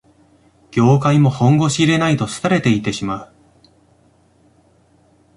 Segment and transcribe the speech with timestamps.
[0.71, 3.33] 業界も本腰入れないと廃れていってしまう